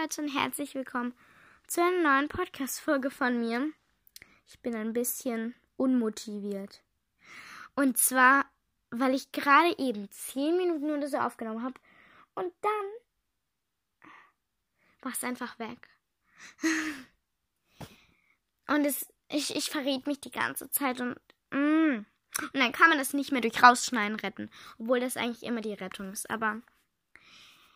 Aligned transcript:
Leute 0.00 0.22
und 0.22 0.28
herzlich 0.28 0.74
willkommen 0.74 1.12
zu 1.66 1.82
einer 1.82 2.14
neuen 2.14 2.28
Podcast-Folge 2.28 3.10
von 3.10 3.38
mir. 3.38 3.70
Ich 4.46 4.58
bin 4.60 4.74
ein 4.74 4.94
bisschen 4.94 5.54
unmotiviert. 5.76 6.82
Und 7.74 7.98
zwar, 7.98 8.46
weil 8.90 9.14
ich 9.14 9.32
gerade 9.32 9.76
eben 9.78 10.10
10 10.10 10.56
Minuten 10.56 10.90
oder 10.90 11.08
so 11.08 11.18
aufgenommen 11.18 11.62
habe 11.62 11.74
und 12.34 12.50
dann 12.62 12.86
war 15.02 15.12
es 15.12 15.22
einfach 15.24 15.58
weg. 15.58 15.88
Und 18.68 18.86
es, 18.86 19.12
ich, 19.28 19.54
ich 19.54 19.68
verrät 19.68 20.06
mich 20.06 20.20
die 20.20 20.30
ganze 20.30 20.70
Zeit 20.70 21.00
und, 21.00 21.18
mm, 21.50 22.06
und 22.40 22.54
dann 22.54 22.72
kann 22.72 22.88
man 22.88 22.96
das 22.96 23.12
nicht 23.12 23.30
mehr 23.32 23.42
durch 23.42 23.62
Rausschneiden 23.62 24.18
retten, 24.18 24.50
obwohl 24.78 25.00
das 25.00 25.18
eigentlich 25.18 25.42
immer 25.42 25.60
die 25.60 25.74
Rettung 25.74 26.10
ist. 26.12 26.30
Aber 26.30 26.62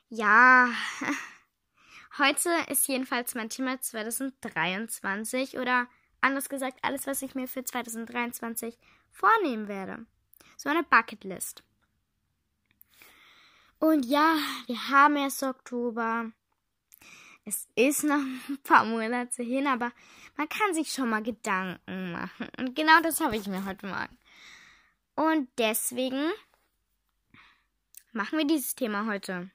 ja, 0.09 0.71
heute 2.19 2.51
ist 2.69 2.89
jedenfalls 2.89 3.35
mein 3.35 3.51
Thema 3.51 3.81
2023 3.81 5.59
oder 5.59 5.87
anders 6.21 6.49
gesagt 6.49 6.79
alles, 6.83 7.07
was 7.07 7.23
ich 7.23 7.35
mir 7.35 7.49
für 7.49 7.65
2023 7.65 8.79
vornehmen 9.11 9.69
werde. 9.69 10.07
So 10.57 10.69
eine 10.69 10.83
Bucketlist. 10.83 11.63
Und 13.79 14.07
ja, 14.07 14.37
wir 14.67 14.89
haben 14.89 15.17
erst 15.17 15.43
Oktober. 15.43 16.33
Es 17.45 17.69
ist 17.75 18.05
noch 18.05 18.15
ein 18.49 18.59
paar 18.63 18.85
Monate 18.85 19.43
hin, 19.43 19.67
aber 19.67 19.93
man 20.37 20.49
kann 20.49 20.75
sich 20.75 20.93
schon 20.93 21.11
mal 21.11 21.23
Gedanken 21.23 22.13
machen. 22.13 22.49
Und 22.59 22.75
genau 22.75 23.01
das 23.03 23.21
habe 23.21 23.37
ich 23.37 23.47
mir 23.47 23.65
heute 23.65 23.87
Morgen. 23.87 24.19
Und 25.15 25.49
deswegen 25.59 26.31
machen 28.13 28.39
wir 28.39 28.47
dieses 28.47 28.75
Thema 28.75 29.07
heute. 29.07 29.51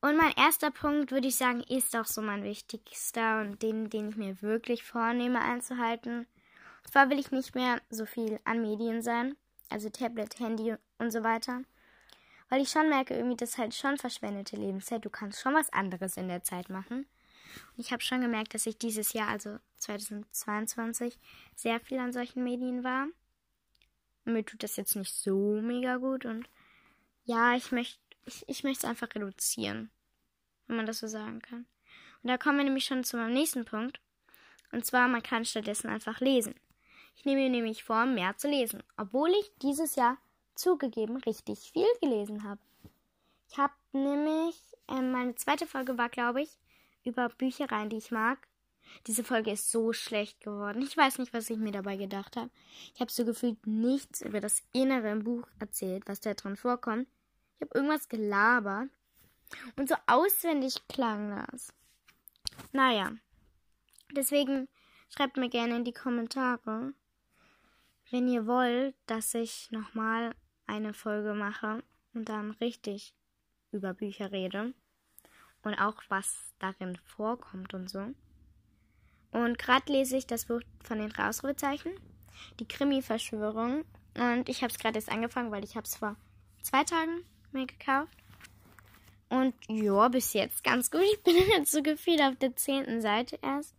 Und 0.00 0.16
mein 0.16 0.32
erster 0.36 0.70
Punkt, 0.70 1.10
würde 1.10 1.26
ich 1.26 1.36
sagen, 1.36 1.60
ist 1.62 1.96
auch 1.96 2.06
so 2.06 2.22
mein 2.22 2.44
wichtigster 2.44 3.40
und 3.40 3.62
den, 3.62 3.90
den 3.90 4.10
ich 4.10 4.16
mir 4.16 4.40
wirklich 4.42 4.84
vornehme 4.84 5.40
einzuhalten. 5.40 6.18
Und 6.18 6.92
zwar 6.92 7.10
will 7.10 7.18
ich 7.18 7.32
nicht 7.32 7.56
mehr 7.56 7.80
so 7.90 8.06
viel 8.06 8.38
an 8.44 8.62
Medien 8.62 9.02
sein, 9.02 9.36
also 9.70 9.88
Tablet, 9.90 10.38
Handy 10.38 10.76
und 10.98 11.10
so 11.10 11.24
weiter. 11.24 11.62
Weil 12.48 12.62
ich 12.62 12.70
schon 12.70 12.88
merke, 12.88 13.14
irgendwie, 13.14 13.36
das 13.36 13.50
ist 13.50 13.58
halt 13.58 13.74
schon 13.74 13.98
verschwendete 13.98 14.56
Lebenszeit. 14.56 15.04
Du 15.04 15.10
kannst 15.10 15.40
schon 15.40 15.54
was 15.54 15.72
anderes 15.72 16.16
in 16.16 16.28
der 16.28 16.44
Zeit 16.44 16.70
machen. 16.70 17.06
Und 17.76 17.78
ich 17.78 17.92
habe 17.92 18.02
schon 18.02 18.20
gemerkt, 18.20 18.54
dass 18.54 18.66
ich 18.66 18.78
dieses 18.78 19.12
Jahr, 19.12 19.28
also 19.28 19.58
2022, 19.78 21.18
sehr 21.56 21.80
viel 21.80 21.98
an 21.98 22.12
solchen 22.12 22.44
Medien 22.44 22.84
war. 22.84 23.08
Mir 24.24 24.44
tut 24.44 24.62
das 24.62 24.76
jetzt 24.76 24.94
nicht 24.94 25.14
so 25.14 25.60
mega 25.60 25.96
gut 25.96 26.24
und 26.24 26.48
ja, 27.24 27.54
ich 27.54 27.72
möchte 27.72 27.98
ich, 28.24 28.44
ich 28.48 28.64
möchte 28.64 28.86
es 28.86 28.90
einfach 28.90 29.14
reduzieren, 29.14 29.90
wenn 30.66 30.76
man 30.76 30.86
das 30.86 30.98
so 30.98 31.06
sagen 31.06 31.40
kann. 31.40 31.66
Und 32.22 32.28
da 32.28 32.38
kommen 32.38 32.58
wir 32.58 32.64
nämlich 32.64 32.84
schon 32.84 33.04
zu 33.04 33.16
meinem 33.16 33.34
nächsten 33.34 33.64
Punkt. 33.64 34.00
Und 34.72 34.84
zwar, 34.84 35.08
man 35.08 35.22
kann 35.22 35.44
stattdessen 35.44 35.88
einfach 35.88 36.20
lesen. 36.20 36.54
Ich 37.16 37.24
nehme 37.24 37.42
mir 37.42 37.50
nämlich 37.50 37.84
vor, 37.84 38.06
mehr 38.06 38.36
zu 38.36 38.48
lesen, 38.48 38.82
obwohl 38.96 39.30
ich 39.30 39.50
dieses 39.62 39.96
Jahr 39.96 40.18
zugegeben 40.54 41.16
richtig 41.16 41.70
viel 41.72 41.86
gelesen 42.00 42.44
habe. 42.44 42.60
Ich 43.50 43.58
habe 43.58 43.72
nämlich, 43.92 44.56
äh, 44.88 45.00
meine 45.00 45.34
zweite 45.34 45.66
Folge 45.66 45.96
war, 45.96 46.08
glaube 46.08 46.42
ich, 46.42 46.58
über 47.04 47.28
Büchereien, 47.28 47.88
die 47.88 47.96
ich 47.96 48.10
mag. 48.10 48.46
Diese 49.06 49.24
Folge 49.24 49.52
ist 49.52 49.70
so 49.70 49.92
schlecht 49.92 50.40
geworden. 50.40 50.82
Ich 50.82 50.96
weiß 50.96 51.18
nicht, 51.18 51.32
was 51.32 51.50
ich 51.50 51.58
mir 51.58 51.72
dabei 51.72 51.96
gedacht 51.96 52.36
habe. 52.36 52.50
Ich 52.94 53.00
habe 53.00 53.10
so 53.10 53.24
gefühlt 53.24 53.66
nichts 53.66 54.20
über 54.20 54.40
das 54.40 54.62
Innere 54.72 55.10
im 55.10 55.24
Buch 55.24 55.46
erzählt, 55.58 56.04
was 56.06 56.20
da 56.20 56.34
drin 56.34 56.56
vorkommt. 56.56 57.08
Ich 57.58 57.62
habe 57.62 57.76
irgendwas 57.76 58.08
gelabert. 58.08 58.88
Und 59.76 59.88
so 59.88 59.96
auswendig 60.06 60.86
klang 60.88 61.44
das. 61.50 61.72
Naja. 62.72 63.12
Deswegen 64.12 64.68
schreibt 65.08 65.36
mir 65.36 65.48
gerne 65.48 65.76
in 65.76 65.84
die 65.84 65.92
Kommentare, 65.92 66.92
wenn 68.10 68.28
ihr 68.28 68.46
wollt, 68.46 68.94
dass 69.06 69.34
ich 69.34 69.70
nochmal 69.70 70.34
eine 70.66 70.94
Folge 70.94 71.34
mache 71.34 71.82
und 72.14 72.28
dann 72.28 72.52
richtig 72.52 73.14
über 73.72 73.92
Bücher 73.92 74.30
rede. 74.30 74.72
Und 75.62 75.74
auch 75.74 76.00
was 76.08 76.54
darin 76.60 76.96
vorkommt 77.04 77.74
und 77.74 77.90
so. 77.90 78.14
Und 79.32 79.58
gerade 79.58 79.92
lese 79.92 80.16
ich 80.16 80.26
das 80.26 80.46
Buch 80.46 80.60
von 80.82 80.98
den 80.98 81.14
Ausrufezeichen, 81.16 81.92
die 82.60 82.68
Krimi-Verschwörung. 82.68 83.84
Und 84.14 84.48
ich 84.48 84.62
habe 84.62 84.72
es 84.72 84.78
gerade 84.78 84.96
erst 84.96 85.10
angefangen, 85.10 85.50
weil 85.50 85.64
ich 85.64 85.76
habe 85.76 85.84
es 85.84 85.96
vor 85.96 86.16
zwei 86.62 86.84
Tagen 86.84 87.24
mir 87.52 87.66
gekauft. 87.66 88.16
Und 89.28 89.54
ja, 89.68 90.08
bis 90.08 90.32
jetzt 90.32 90.64
ganz 90.64 90.90
gut. 90.90 91.02
Ich 91.12 91.22
bin 91.22 91.36
jetzt 91.56 91.70
so 91.70 91.82
gefühlt 91.82 92.20
auf 92.20 92.36
der 92.36 92.56
zehnten 92.56 93.00
Seite 93.00 93.38
erst. 93.42 93.74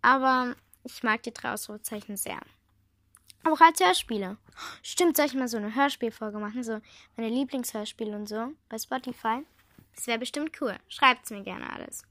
Aber 0.00 0.56
ich 0.84 1.02
mag 1.02 1.22
die 1.22 1.32
drei 1.32 1.52
Ausrufezeichen 1.52 2.16
sehr. 2.16 2.40
Auch 3.44 3.60
als 3.60 3.80
Hörspiele. 3.80 4.36
Stimmt, 4.82 5.16
soll 5.16 5.26
ich 5.26 5.34
mal 5.34 5.48
so 5.48 5.56
eine 5.56 5.74
Hörspielfolge 5.74 6.38
machen? 6.38 6.62
So 6.62 6.80
meine 7.16 7.28
Lieblingshörspiele 7.28 8.14
und 8.14 8.28
so 8.28 8.52
bei 8.68 8.78
Spotify? 8.78 9.44
Das 9.94 10.06
wäre 10.06 10.18
bestimmt 10.18 10.60
cool. 10.60 10.76
Schreibt's 10.88 11.30
mir 11.30 11.42
gerne 11.42 11.70
alles. 11.70 12.04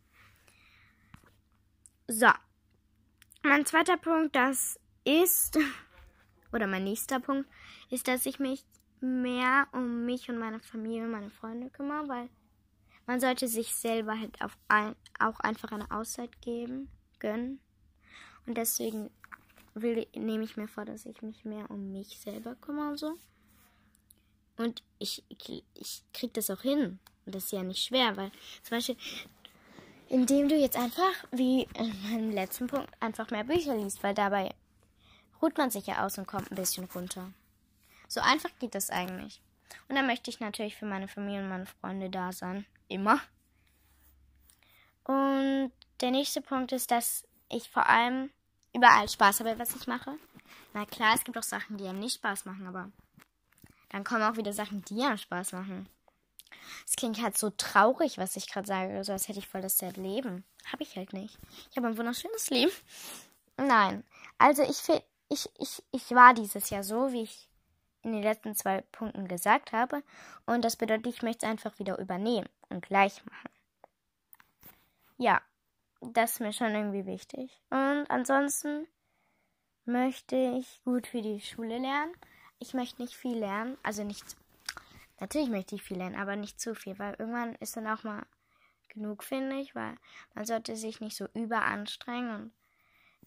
So. 2.07 2.29
Mein 3.43 3.65
zweiter 3.65 3.97
Punkt, 3.97 4.35
das 4.35 4.79
ist, 5.03 5.57
oder 6.51 6.67
mein 6.67 6.83
nächster 6.83 7.19
Punkt, 7.19 7.49
ist, 7.89 8.07
dass 8.07 8.25
ich 8.25 8.39
mich 8.39 8.63
mehr 9.01 9.67
um 9.71 10.05
mich 10.05 10.29
und 10.29 10.37
meine 10.37 10.59
Familie 10.59 11.03
und 11.03 11.11
meine 11.11 11.29
Freunde 11.29 11.69
kümmere, 11.69 12.07
weil 12.07 12.29
man 13.07 13.19
sollte 13.19 13.47
sich 13.47 13.75
selber 13.75 14.19
halt 14.19 14.41
auf 14.41 14.57
ein, 14.67 14.95
auch 15.19 15.39
einfach 15.39 15.71
eine 15.71 15.89
Auszeit 15.91 16.41
geben, 16.41 16.89
gönnen. 17.19 17.59
Und 18.45 18.57
deswegen 18.57 19.09
will, 19.73 20.07
nehme 20.15 20.43
ich 20.43 20.57
mir 20.57 20.67
vor, 20.67 20.85
dass 20.85 21.05
ich 21.05 21.21
mich 21.21 21.43
mehr 21.45 21.69
um 21.69 21.91
mich 21.91 22.19
selber 22.19 22.55
kümmere 22.55 22.89
und 22.89 22.97
so. 22.97 23.17
Und 24.57 24.83
ich, 24.99 25.23
ich, 25.29 25.63
ich 25.73 26.03
krieg 26.13 26.33
das 26.33 26.49
auch 26.49 26.61
hin. 26.61 26.99
Und 27.25 27.35
das 27.35 27.45
ist 27.45 27.51
ja 27.51 27.63
nicht 27.63 27.83
schwer, 27.83 28.15
weil 28.17 28.31
zum 28.63 28.77
Beispiel, 28.77 28.97
indem 30.09 30.49
du 30.49 30.55
jetzt 30.55 30.77
einfach, 30.77 31.13
wie 31.31 31.63
in 31.75 32.03
meinem 32.03 32.31
letzten 32.31 32.67
Punkt, 32.67 32.89
einfach 32.99 33.31
mehr 33.31 33.43
Bücher 33.43 33.75
liest, 33.75 34.03
weil 34.03 34.13
dabei 34.13 34.53
ruht 35.41 35.57
man 35.57 35.71
sich 35.71 35.87
ja 35.87 36.05
aus 36.05 36.17
und 36.17 36.27
kommt 36.27 36.51
ein 36.51 36.55
bisschen 36.55 36.85
runter. 36.85 37.31
So 38.11 38.19
einfach 38.19 38.49
geht 38.59 38.75
das 38.75 38.89
eigentlich. 38.89 39.39
Und 39.87 39.95
dann 39.95 40.05
möchte 40.05 40.29
ich 40.29 40.41
natürlich 40.41 40.75
für 40.75 40.85
meine 40.85 41.07
Familie 41.07 41.39
und 41.39 41.47
meine 41.47 41.65
Freunde 41.65 42.09
da 42.09 42.33
sein. 42.33 42.65
Immer. 42.89 43.21
Und 45.05 45.71
der 46.01 46.11
nächste 46.11 46.41
Punkt 46.41 46.73
ist, 46.73 46.91
dass 46.91 47.25
ich 47.47 47.69
vor 47.69 47.87
allem 47.87 48.29
überall 48.73 49.07
Spaß 49.07 49.39
habe, 49.39 49.57
was 49.57 49.77
ich 49.77 49.87
mache. 49.87 50.17
Na 50.73 50.85
klar, 50.85 51.15
es 51.15 51.23
gibt 51.23 51.37
auch 51.37 51.43
Sachen, 51.43 51.77
die 51.77 51.87
einem 51.87 51.99
nicht 51.99 52.15
Spaß 52.15 52.43
machen, 52.43 52.67
aber 52.67 52.91
dann 53.91 54.03
kommen 54.03 54.23
auch 54.23 54.35
wieder 54.35 54.51
Sachen, 54.51 54.83
die 54.83 55.01
einem 55.03 55.17
Spaß 55.17 55.53
machen. 55.53 55.87
Es 56.85 56.97
klingt 56.97 57.21
halt 57.21 57.37
so 57.37 57.49
traurig, 57.51 58.17
was 58.17 58.35
ich 58.35 58.51
gerade 58.51 58.67
sage, 58.67 59.05
so 59.05 59.13
als 59.13 59.29
hätte 59.29 59.39
ich 59.39 59.47
voll 59.47 59.61
das 59.61 59.77
sad 59.77 59.95
Leben. 59.95 60.43
Habe 60.69 60.83
ich 60.83 60.97
halt 60.97 61.13
nicht. 61.13 61.39
Ich 61.69 61.77
habe 61.77 61.87
ein 61.87 61.97
wunderschönes 61.97 62.49
Leben. 62.49 62.73
Nein. 63.55 64.03
Also 64.37 64.63
ich, 64.63 64.81
ich, 65.29 65.49
ich, 65.57 65.81
ich 65.93 66.11
war 66.11 66.33
dieses 66.33 66.69
Jahr 66.71 66.83
so, 66.83 67.13
wie 67.13 67.23
ich 67.23 67.47
in 68.03 68.13
den 68.13 68.23
letzten 68.23 68.55
zwei 68.55 68.81
Punkten 68.91 69.27
gesagt 69.27 69.71
habe. 69.71 70.03
Und 70.45 70.63
das 70.65 70.75
bedeutet, 70.75 71.07
ich 71.07 71.21
möchte 71.21 71.45
es 71.45 71.51
einfach 71.51 71.77
wieder 71.79 71.99
übernehmen 71.99 72.49
und 72.69 72.85
gleich 72.85 73.23
machen. 73.25 73.49
Ja, 75.17 75.41
das 76.01 76.33
ist 76.33 76.39
mir 76.39 76.53
schon 76.53 76.73
irgendwie 76.73 77.05
wichtig. 77.05 77.61
Und 77.69 78.05
ansonsten 78.09 78.87
möchte 79.85 80.35
ich 80.35 80.81
gut 80.83 81.07
für 81.07 81.21
die 81.21 81.41
Schule 81.41 81.77
lernen. 81.77 82.13
Ich 82.59 82.73
möchte 82.73 83.01
nicht 83.01 83.15
viel 83.15 83.37
lernen, 83.37 83.77
also 83.83 84.03
nicht. 84.03 84.23
Natürlich 85.19 85.49
möchte 85.49 85.75
ich 85.75 85.83
viel 85.83 85.97
lernen, 85.97 86.15
aber 86.15 86.35
nicht 86.35 86.59
zu 86.59 86.73
viel, 86.73 86.97
weil 86.97 87.15
irgendwann 87.19 87.55
ist 87.55 87.77
dann 87.77 87.87
auch 87.87 88.03
mal 88.03 88.25
genug, 88.89 89.23
finde 89.23 89.57
ich, 89.57 89.75
weil 89.75 89.95
man 90.33 90.45
sollte 90.45 90.75
sich 90.75 90.99
nicht 90.99 91.15
so 91.15 91.27
überanstrengen 91.33 92.51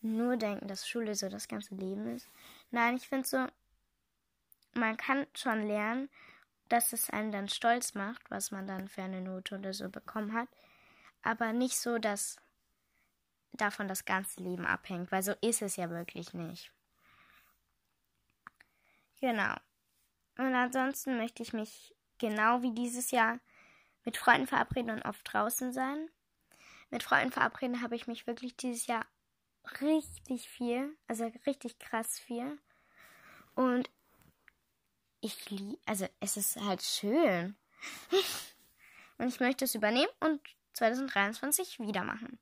und 0.02 0.16
nur 0.16 0.37
denken, 0.37 0.69
dass 0.69 0.88
Schule 0.88 1.14
so 1.14 1.28
das 1.28 1.48
ganze 1.48 1.75
Leben 1.75 2.08
ist. 2.14 2.28
Nein, 2.70 2.96
ich 2.96 3.08
finde 3.08 3.26
so, 3.26 3.46
man 4.76 4.96
kann 4.96 5.26
schon 5.34 5.66
lernen, 5.66 6.08
dass 6.68 6.92
es 6.92 7.10
einen 7.10 7.32
dann 7.32 7.48
stolz 7.48 7.94
macht, 7.94 8.30
was 8.30 8.50
man 8.50 8.66
dann 8.66 8.88
für 8.88 9.02
eine 9.02 9.20
Note 9.20 9.56
oder 9.58 9.72
so 9.72 9.88
bekommen 9.88 10.32
hat. 10.32 10.48
Aber 11.22 11.52
nicht 11.52 11.78
so, 11.78 11.98
dass 11.98 12.36
davon 13.52 13.88
das 13.88 14.04
ganze 14.04 14.42
Leben 14.42 14.66
abhängt, 14.66 15.12
weil 15.12 15.22
so 15.22 15.32
ist 15.40 15.62
es 15.62 15.76
ja 15.76 15.90
wirklich 15.90 16.34
nicht. 16.34 16.72
Genau. 19.20 19.54
Und 20.36 20.54
ansonsten 20.54 21.16
möchte 21.16 21.42
ich 21.42 21.52
mich 21.52 21.94
genau 22.18 22.62
wie 22.62 22.72
dieses 22.72 23.10
Jahr 23.10 23.38
mit 24.04 24.16
Freunden 24.16 24.46
verabreden 24.46 24.90
und 24.90 25.04
oft 25.04 25.32
draußen 25.32 25.72
sein. 25.72 26.10
Mit 26.90 27.02
Freunden 27.02 27.32
verabreden 27.32 27.80
habe 27.80 27.96
ich 27.96 28.06
mich 28.06 28.26
wirklich 28.26 28.56
dieses 28.56 28.86
Jahr 28.86 29.06
richtig 29.80 30.48
viel, 30.48 30.96
also 31.06 31.24
richtig 31.46 31.78
krass 31.78 32.18
viel. 32.18 32.58
Und 33.54 33.90
ich 35.24 35.50
liebe, 35.50 35.78
also 35.86 36.06
es 36.20 36.36
ist 36.36 36.56
halt 36.60 36.82
schön. 36.82 37.56
Und 39.18 39.28
ich 39.28 39.40
möchte 39.40 39.64
es 39.64 39.74
übernehmen 39.74 40.10
und 40.18 40.40
2023 40.72 41.78
wieder 41.78 42.02
machen. 42.02 42.38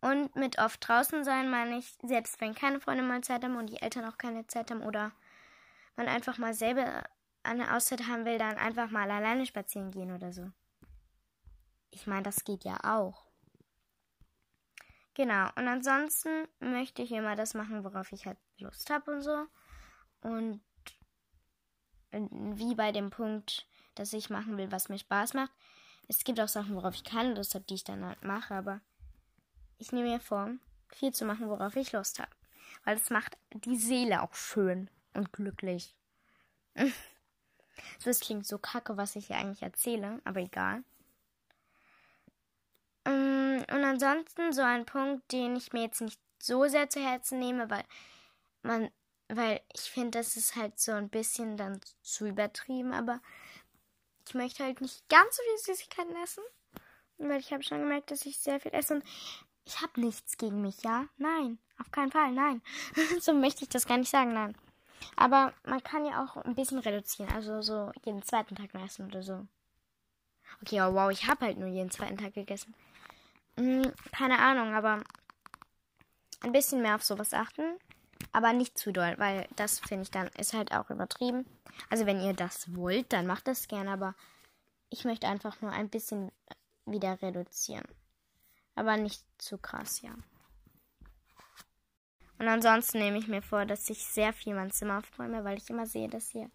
Und 0.00 0.36
mit 0.36 0.58
oft 0.60 0.86
draußen 0.86 1.24
sein 1.24 1.50
meine 1.50 1.78
ich, 1.78 1.96
selbst 2.02 2.40
wenn 2.40 2.54
keine 2.54 2.80
Freunde 2.80 3.02
mal 3.02 3.22
Zeit 3.22 3.42
haben 3.42 3.56
und 3.56 3.66
die 3.70 3.82
Eltern 3.82 4.04
auch 4.04 4.18
keine 4.18 4.46
Zeit 4.46 4.70
haben 4.70 4.82
oder 4.82 5.10
man 5.96 6.06
einfach 6.06 6.38
mal 6.38 6.54
selber 6.54 7.02
eine 7.42 7.74
Auszeit 7.74 8.06
haben 8.06 8.24
will, 8.24 8.38
dann 8.38 8.56
einfach 8.56 8.90
mal 8.90 9.10
alleine 9.10 9.46
spazieren 9.46 9.90
gehen 9.90 10.14
oder 10.14 10.32
so. 10.32 10.48
Ich 11.90 12.06
meine, 12.06 12.22
das 12.22 12.44
geht 12.44 12.62
ja 12.62 12.78
auch. 12.84 13.26
Genau, 15.14 15.48
und 15.56 15.66
ansonsten 15.66 16.48
möchte 16.60 17.02
ich 17.02 17.10
immer 17.10 17.34
das 17.34 17.54
machen, 17.54 17.82
worauf 17.84 18.12
ich 18.12 18.26
halt 18.26 18.38
Lust 18.58 18.90
habe 18.90 19.10
und 19.10 19.22
so. 19.22 19.46
Und 20.22 20.62
wie 22.12 22.74
bei 22.74 22.92
dem 22.92 23.10
Punkt, 23.10 23.66
dass 23.94 24.12
ich 24.12 24.30
machen 24.30 24.56
will, 24.56 24.70
was 24.70 24.88
mir 24.88 24.98
Spaß 24.98 25.34
macht. 25.34 25.52
Es 26.08 26.24
gibt 26.24 26.40
auch 26.40 26.48
Sachen, 26.48 26.74
worauf 26.74 26.94
ich 26.94 27.04
keine 27.04 27.34
Lust 27.34 27.54
habe, 27.54 27.64
die 27.68 27.74
ich 27.74 27.84
dann 27.84 28.04
halt 28.04 28.22
mache, 28.22 28.54
aber 28.54 28.80
ich 29.78 29.92
nehme 29.92 30.10
mir 30.10 30.20
vor, 30.20 30.50
viel 30.88 31.12
zu 31.12 31.24
machen, 31.24 31.48
worauf 31.48 31.76
ich 31.76 31.92
Lust 31.92 32.18
habe. 32.18 32.30
Weil 32.84 32.96
es 32.96 33.10
macht 33.10 33.36
die 33.52 33.76
Seele 33.76 34.22
auch 34.22 34.34
schön 34.34 34.90
und 35.14 35.32
glücklich. 35.32 35.94
so, 37.98 38.10
es 38.10 38.20
klingt 38.20 38.46
so 38.46 38.58
kacke, 38.58 38.96
was 38.96 39.16
ich 39.16 39.28
hier 39.28 39.36
eigentlich 39.36 39.62
erzähle, 39.62 40.20
aber 40.24 40.40
egal. 40.40 40.84
Mm, 43.04 43.62
und 43.72 43.84
ansonsten 43.84 44.52
so 44.52 44.62
ein 44.62 44.86
Punkt, 44.86 45.32
den 45.32 45.56
ich 45.56 45.72
mir 45.72 45.82
jetzt 45.82 46.00
nicht 46.00 46.20
so 46.38 46.66
sehr 46.66 46.88
zu 46.90 47.00
Herzen 47.00 47.38
nehme, 47.38 47.70
weil 47.70 47.84
man, 48.62 48.90
weil 49.36 49.60
ich 49.72 49.82
finde, 49.82 50.18
das 50.18 50.36
ist 50.36 50.56
halt 50.56 50.78
so 50.78 50.92
ein 50.92 51.08
bisschen 51.08 51.56
dann 51.56 51.80
zu 52.02 52.26
übertrieben, 52.26 52.92
aber 52.92 53.20
ich 54.26 54.34
möchte 54.34 54.64
halt 54.64 54.80
nicht 54.80 55.08
ganz 55.08 55.36
so 55.36 55.42
viel 55.42 55.74
Süßigkeiten 55.74 56.14
essen, 56.22 56.44
weil 57.18 57.40
ich 57.40 57.52
habe 57.52 57.62
schon 57.62 57.80
gemerkt, 57.80 58.10
dass 58.10 58.26
ich 58.26 58.38
sehr 58.38 58.60
viel 58.60 58.72
esse 58.74 58.94
und 58.94 59.04
ich 59.64 59.80
habe 59.80 60.00
nichts 60.00 60.36
gegen 60.36 60.60
mich, 60.60 60.82
ja? 60.82 61.06
Nein, 61.16 61.58
auf 61.78 61.90
keinen 61.90 62.10
Fall, 62.10 62.32
nein. 62.32 62.62
so 63.20 63.32
möchte 63.32 63.62
ich 63.62 63.68
das 63.68 63.86
gar 63.86 63.98
nicht 63.98 64.10
sagen, 64.10 64.32
nein. 64.32 64.56
Aber 65.16 65.52
man 65.64 65.82
kann 65.82 66.04
ja 66.04 66.22
auch 66.22 66.36
ein 66.36 66.54
bisschen 66.54 66.78
reduzieren, 66.78 67.32
also 67.32 67.62
so 67.62 67.90
jeden 68.04 68.22
zweiten 68.22 68.54
Tag 68.54 68.74
mal 68.74 68.84
essen 68.84 69.06
oder 69.06 69.22
so. 69.22 69.46
Okay, 70.60 70.80
oh 70.82 70.94
wow, 70.94 71.10
ich 71.10 71.26
habe 71.26 71.46
halt 71.46 71.58
nur 71.58 71.68
jeden 71.68 71.90
zweiten 71.90 72.18
Tag 72.18 72.34
gegessen. 72.34 72.74
Hm, 73.56 73.92
keine 74.12 74.38
Ahnung, 74.38 74.74
aber 74.74 75.02
ein 76.40 76.52
bisschen 76.52 76.82
mehr 76.82 76.96
auf 76.96 77.02
sowas 77.02 77.34
achten. 77.34 77.78
Aber 78.32 78.52
nicht 78.52 78.78
zu 78.78 78.92
doll, 78.92 79.14
weil 79.18 79.46
das 79.56 79.78
finde 79.78 80.04
ich 80.04 80.10
dann 80.10 80.28
ist 80.38 80.54
halt 80.54 80.72
auch 80.72 80.90
übertrieben. 80.90 81.46
Also 81.90 82.06
wenn 82.06 82.20
ihr 82.20 82.32
das 82.32 82.74
wollt, 82.74 83.12
dann 83.12 83.26
macht 83.26 83.46
das 83.46 83.68
gerne, 83.68 83.90
aber 83.90 84.14
ich 84.88 85.04
möchte 85.04 85.28
einfach 85.28 85.60
nur 85.60 85.70
ein 85.70 85.90
bisschen 85.90 86.32
wieder 86.86 87.20
reduzieren. 87.20 87.86
Aber 88.74 88.96
nicht 88.96 89.22
zu 89.38 89.58
krass, 89.58 90.00
ja. 90.00 90.14
Und 92.38 92.48
ansonsten 92.48 92.98
nehme 92.98 93.18
ich 93.18 93.28
mir 93.28 93.42
vor, 93.42 93.66
dass 93.66 93.88
ich 93.88 94.04
sehr 94.04 94.32
viel 94.32 94.54
mein 94.54 94.72
Zimmer 94.72 94.98
aufräume, 94.98 95.44
weil 95.44 95.58
ich 95.58 95.70
immer 95.70 95.86
sehe, 95.86 96.08
dass 96.08 96.30
hier 96.30 96.50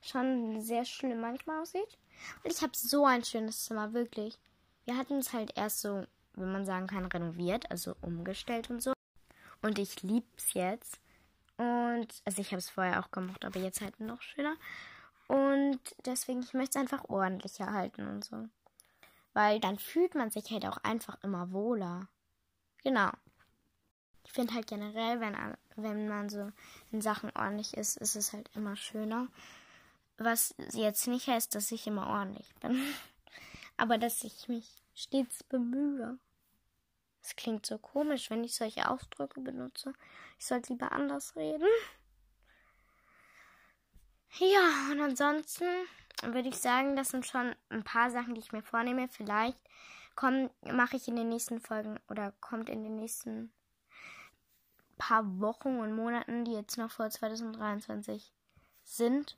schon 0.00 0.60
sehr 0.60 0.84
schlimm 0.84 1.20
manchmal 1.20 1.62
aussieht. 1.62 1.98
Und 2.44 2.52
ich 2.52 2.62
habe 2.62 2.72
so 2.76 3.06
ein 3.06 3.24
schönes 3.24 3.64
Zimmer, 3.64 3.92
wirklich. 3.92 4.38
Wir 4.84 4.96
hatten 4.96 5.18
es 5.18 5.32
halt 5.32 5.56
erst 5.56 5.80
so, 5.80 6.06
wenn 6.34 6.52
man 6.52 6.64
sagen 6.64 6.86
kann, 6.86 7.06
renoviert, 7.06 7.70
also 7.70 7.96
umgestellt 8.02 8.70
und 8.70 8.82
so. 8.82 8.92
Und 9.62 9.78
ich 9.78 10.02
liebe 10.02 10.26
es 10.36 10.54
jetzt. 10.54 11.00
Und, 11.56 12.08
also 12.24 12.40
ich 12.40 12.48
habe 12.48 12.58
es 12.58 12.70
vorher 12.70 13.00
auch 13.00 13.10
gemacht, 13.10 13.44
aber 13.44 13.60
jetzt 13.60 13.80
halt 13.80 14.00
noch 14.00 14.22
schöner. 14.22 14.56
Und 15.28 15.80
deswegen, 16.04 16.40
ich 16.42 16.54
möchte 16.54 16.78
es 16.78 16.82
einfach 16.82 17.08
ordentlicher 17.08 17.72
halten 17.72 18.06
und 18.06 18.24
so. 18.24 18.48
Weil 19.32 19.60
dann 19.60 19.78
fühlt 19.78 20.14
man 20.14 20.30
sich 20.30 20.50
halt 20.50 20.66
auch 20.66 20.78
einfach 20.78 21.16
immer 21.22 21.52
wohler. 21.52 22.08
Genau. 22.82 23.10
Ich 24.24 24.32
finde 24.32 24.54
halt 24.54 24.66
generell, 24.66 25.20
wenn, 25.20 25.36
wenn 25.76 26.08
man 26.08 26.28
so 26.28 26.50
in 26.90 27.00
Sachen 27.00 27.30
ordentlich 27.34 27.74
ist, 27.74 27.96
ist 27.96 28.16
es 28.16 28.32
halt 28.32 28.50
immer 28.54 28.76
schöner. 28.76 29.28
Was 30.18 30.54
jetzt 30.72 31.06
nicht 31.08 31.28
heißt, 31.28 31.54
dass 31.54 31.72
ich 31.72 31.86
immer 31.86 32.06
ordentlich 32.08 32.54
bin. 32.56 32.78
Aber 33.76 33.98
dass 33.98 34.22
ich 34.24 34.48
mich 34.48 34.82
stets 34.94 35.42
bemühe. 35.44 36.18
Es 37.22 37.36
klingt 37.36 37.64
so 37.64 37.78
komisch, 37.78 38.30
wenn 38.30 38.44
ich 38.44 38.54
solche 38.54 38.90
Ausdrücke 38.90 39.40
benutze. 39.40 39.92
Ich 40.38 40.46
sollte 40.46 40.72
lieber 40.72 40.92
anders 40.92 41.36
reden. 41.36 41.68
Ja, 44.38 44.90
und 44.90 45.00
ansonsten 45.00 45.66
würde 46.22 46.48
ich 46.48 46.56
sagen, 46.56 46.96
das 46.96 47.08
sind 47.08 47.26
schon 47.26 47.54
ein 47.68 47.84
paar 47.84 48.10
Sachen, 48.10 48.34
die 48.34 48.40
ich 48.40 48.52
mir 48.52 48.62
vornehme. 48.62 49.08
Vielleicht 49.08 49.58
mache 50.62 50.96
ich 50.96 51.08
in 51.08 51.16
den 51.16 51.28
nächsten 51.28 51.60
Folgen 51.60 51.98
oder 52.08 52.32
kommt 52.40 52.68
in 52.68 52.82
den 52.82 52.96
nächsten 52.96 53.52
paar 54.98 55.40
Wochen 55.40 55.80
und 55.80 55.96
Monaten, 55.96 56.44
die 56.44 56.52
jetzt 56.52 56.76
noch 56.78 56.90
vor 56.90 57.10
2023 57.10 58.32
sind, 58.84 59.36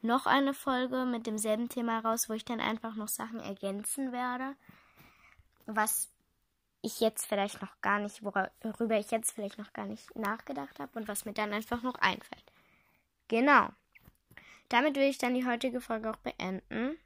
noch 0.00 0.26
eine 0.26 0.54
Folge 0.54 1.04
mit 1.04 1.26
demselben 1.26 1.68
Thema 1.68 2.00
raus, 2.00 2.28
wo 2.28 2.34
ich 2.34 2.44
dann 2.44 2.60
einfach 2.60 2.94
noch 2.94 3.08
Sachen 3.08 3.40
ergänzen 3.40 4.12
werde, 4.12 4.54
was 5.66 6.11
ich 6.82 7.00
jetzt 7.00 7.26
vielleicht 7.26 7.62
noch 7.62 7.80
gar 7.80 8.00
nicht, 8.00 8.22
worüber 8.22 8.98
ich 8.98 9.10
jetzt 9.10 9.32
vielleicht 9.32 9.58
noch 9.58 9.72
gar 9.72 9.86
nicht 9.86 10.14
nachgedacht 10.16 10.78
habe 10.80 10.98
und 10.98 11.08
was 11.08 11.24
mir 11.24 11.32
dann 11.32 11.52
einfach 11.52 11.82
noch 11.82 11.94
einfällt. 11.96 12.44
Genau. 13.28 13.68
Damit 14.68 14.96
will 14.96 15.08
ich 15.08 15.18
dann 15.18 15.34
die 15.34 15.46
heutige 15.46 15.80
Folge 15.80 16.10
auch 16.10 16.16
beenden. 16.16 16.98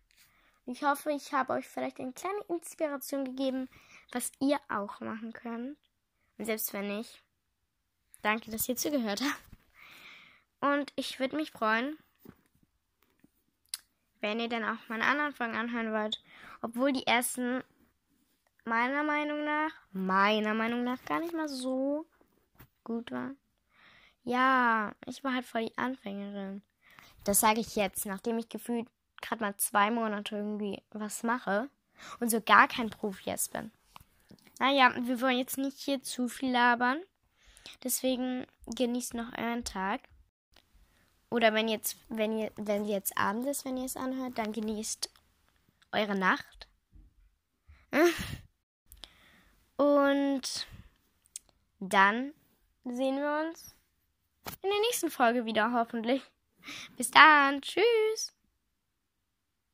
Ich 0.65 0.83
hoffe, 0.83 1.13
ich 1.13 1.33
habe 1.33 1.53
euch 1.53 1.69
vielleicht 1.69 2.01
eine 2.01 2.13
kleine 2.13 2.41
Inspiration 2.49 3.25
gegeben, 3.25 3.69
was 4.13 4.33
ihr 4.41 4.59
auch 4.69 5.01
machen 5.01 5.33
könnt. 5.33 5.77
Und 6.39 6.45
selbst 6.45 6.73
wenn 6.73 6.89
nicht, 6.89 7.23
danke, 8.23 8.51
dass 8.51 8.69
ihr 8.69 8.77
zugehört 8.77 9.21
habt. 9.23 10.73
Und 10.73 10.93
ich 10.97 11.21
würde 11.21 11.37
mich 11.37 11.53
freuen, 11.53 11.99
wenn 14.21 14.41
ihr 14.41 14.49
dann 14.49 14.65
auch 14.65 14.79
meine 14.89 15.05
anderen 15.05 15.33
Folgen 15.33 15.57
anhören 15.57 15.93
wollt. 15.93 16.23
Obwohl 16.63 16.93
die 16.93 17.07
ersten 17.07 17.63
meiner 18.67 19.03
Meinung 19.05 19.45
nach, 19.45 19.71
meiner 19.93 20.55
Meinung 20.55 20.85
nach 20.85 21.03
gar 21.05 21.21
nicht 21.21 21.33
mal 21.33 21.49
so 21.49 22.05
gut 22.85 23.11
war. 23.11 23.31
Ja, 24.25 24.93
ich 25.07 25.23
war 25.23 25.35
halt 25.35 25.47
voll 25.47 25.67
die 25.67 25.79
Anfängerin. 25.79 26.63
Das 27.25 27.41
sage 27.41 27.61
ich 27.61 27.77
jetzt, 27.77 28.07
nachdem 28.07 28.39
ich 28.39 28.49
gefühlt 28.49 28.89
gerade 29.23 29.43
mal 29.43 29.57
zwei 29.57 29.91
Monate 29.91 30.37
irgendwie 30.37 30.83
was 30.91 31.23
mache 31.23 31.71
und 32.21 32.31
so 32.31 32.41
gar 32.41 32.69
kein 32.69 32.91
Profi 32.91 33.31
jetzt 33.31 33.53
bin. 33.53 33.71
Naja, 34.59 34.93
wir 35.01 35.21
wollen 35.21 35.39
jetzt 35.39 35.59
nicht 35.59 35.79
hier 35.79 36.03
zu 36.03 36.29
viel 36.29 36.51
labern. 36.51 37.01
Deswegen 37.85 38.47
genießt 38.67 39.15
noch 39.15 39.37
euren 39.37 39.65
Tag. 39.65 40.01
Oder 41.31 41.53
wenn 41.53 41.69
jetzt, 41.69 41.97
wenn 42.09 42.37
ihr, 42.37 42.53
wenn 42.57 42.85
jetzt 42.85 43.17
Abend 43.19 43.47
ist, 43.47 43.65
wenn 43.65 43.77
ihr 43.77 43.85
es 43.85 43.97
anhört, 43.97 44.39
dann 44.39 44.53
genießt 44.53 45.11
eure 45.93 46.17
Nacht. 46.17 46.69
Und 49.77 50.67
dann 51.81 52.33
sehen 52.85 53.17
wir 53.17 53.47
uns 53.47 53.75
in 54.63 54.71
der 54.71 54.81
nächsten 54.81 55.11
Folge 55.11 55.45
wieder, 55.45 55.73
hoffentlich. 55.73 56.23
Bis 56.97 57.11
dann. 57.11 57.61
Tschüss. 57.63 58.36